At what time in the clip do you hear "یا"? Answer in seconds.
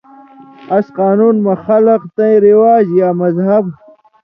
2.99-3.09